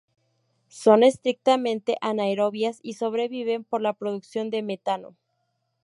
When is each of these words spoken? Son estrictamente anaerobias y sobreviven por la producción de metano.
Son 0.67 1.03
estrictamente 1.03 1.95
anaerobias 2.01 2.79
y 2.81 2.93
sobreviven 2.93 3.63
por 3.63 3.81
la 3.83 3.93
producción 3.93 4.49
de 4.49 4.63
metano. 4.63 5.15